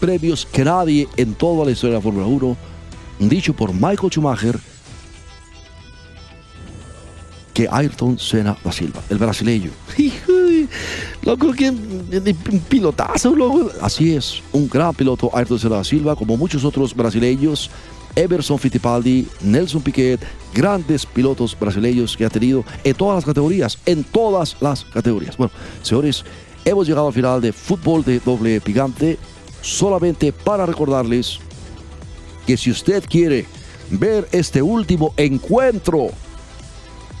premios 0.00 0.46
que 0.46 0.64
nadie 0.64 1.06
en 1.18 1.34
toda 1.34 1.66
la 1.66 1.70
historia 1.72 1.96
de 1.96 1.98
la 1.98 2.02
Fórmula 2.02 2.26
1, 2.26 2.56
dicho 3.28 3.52
por 3.52 3.74
Michael 3.74 4.10
Schumacher, 4.10 4.58
que 7.60 7.68
Ayrton 7.70 8.18
Senna 8.18 8.56
da 8.64 8.72
Silva, 8.72 9.02
el 9.10 9.18
brasileño. 9.18 9.70
loco, 11.22 11.52
que 11.52 11.68
un 11.68 12.60
pilotazo, 12.70 13.36
loco. 13.36 13.70
Así 13.82 14.14
es, 14.14 14.42
un 14.50 14.66
gran 14.66 14.94
piloto 14.94 15.30
Ayrton 15.34 15.58
Senna 15.58 15.76
da 15.76 15.84
Silva, 15.84 16.16
como 16.16 16.38
muchos 16.38 16.64
otros 16.64 16.96
brasileños 16.96 17.70
Emerson 18.16 18.58
Fittipaldi, 18.58 19.28
Nelson 19.42 19.82
Piquet, 19.82 20.18
grandes 20.54 21.04
pilotos 21.04 21.54
brasileños 21.58 22.16
que 22.16 22.24
ha 22.24 22.30
tenido 22.30 22.64
en 22.82 22.94
todas 22.94 23.16
las 23.16 23.24
categorías, 23.26 23.78
en 23.84 24.04
todas 24.04 24.56
las 24.62 24.86
categorías. 24.86 25.36
Bueno, 25.36 25.52
señores, 25.82 26.24
hemos 26.64 26.88
llegado 26.88 27.08
al 27.08 27.12
final 27.12 27.42
de 27.42 27.52
fútbol 27.52 28.02
de 28.02 28.20
doble 28.20 28.58
picante, 28.62 29.18
solamente 29.60 30.32
para 30.32 30.64
recordarles 30.64 31.38
que 32.46 32.56
si 32.56 32.70
usted 32.70 33.04
quiere 33.06 33.44
ver 33.90 34.26
este 34.32 34.62
último 34.62 35.12
encuentro, 35.18 36.10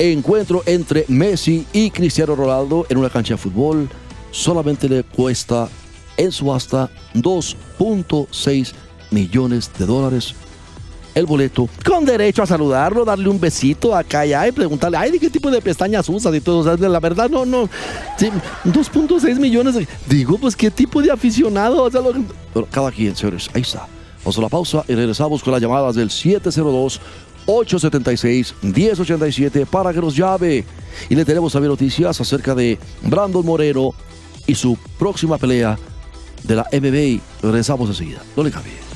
encuentro 0.00 0.62
entre 0.66 1.04
Messi 1.08 1.66
y 1.72 1.90
Cristiano 1.90 2.34
Ronaldo 2.34 2.86
en 2.88 2.96
una 2.96 3.10
cancha 3.10 3.34
de 3.34 3.38
fútbol, 3.38 3.88
solamente 4.30 4.88
le 4.88 5.02
cuesta 5.02 5.68
en 6.16 6.32
subasta 6.32 6.90
2.6 7.14 8.72
millones 9.10 9.70
de 9.78 9.86
dólares 9.86 10.34
el 11.14 11.26
boleto. 11.26 11.68
Con 11.84 12.04
derecho 12.04 12.42
a 12.42 12.46
saludarlo, 12.46 13.04
darle 13.04 13.28
un 13.28 13.40
besito 13.40 13.94
acá 13.94 14.24
y 14.24 14.32
y 14.32 14.52
preguntarle, 14.52 14.96
ay, 14.96 15.10
¿de 15.10 15.18
qué 15.18 15.28
tipo 15.28 15.50
de 15.50 15.60
pestañas 15.60 16.08
usas 16.08 16.34
y 16.34 16.40
todo? 16.40 16.58
O 16.58 16.64
sea, 16.64 16.88
la 16.88 17.00
verdad, 17.00 17.28
no, 17.28 17.44
no. 17.44 17.68
2.6 18.18 19.38
millones. 19.38 19.74
Digo, 20.08 20.38
pues, 20.38 20.56
¿qué 20.56 20.70
tipo 20.70 21.02
de 21.02 21.10
aficionado? 21.10 21.82
O 21.82 21.90
sea, 21.90 22.00
cada 22.70 22.90
quien, 22.90 23.14
señores, 23.16 23.50
ahí 23.54 23.62
está. 23.62 23.86
Vamos 24.22 24.38
a 24.38 24.42
la 24.42 24.48
pausa 24.48 24.84
y 24.86 24.94
regresamos 24.94 25.42
con 25.42 25.52
las 25.52 25.62
llamadas 25.62 25.94
del 25.94 26.10
702 26.10 27.00
876-1087 27.50 29.66
para 29.66 29.92
que 29.92 30.00
nos 30.00 30.16
llame. 30.16 30.64
Y 31.08 31.14
le 31.14 31.24
tenemos 31.24 31.52
también 31.52 31.70
noticias 31.70 32.20
acerca 32.20 32.54
de 32.54 32.78
Brandon 33.02 33.44
Moreno 33.44 33.94
y 34.46 34.54
su 34.54 34.78
próxima 34.98 35.38
pelea 35.38 35.78
de 36.44 36.56
la 36.56 36.66
MMA. 36.72 37.22
Regresamos 37.42 37.88
enseguida. 37.88 38.22
No 38.36 38.42
le 38.42 38.50
cambie. 38.50 38.89